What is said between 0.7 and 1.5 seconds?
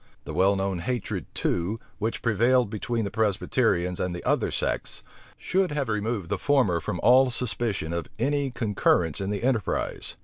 hatred,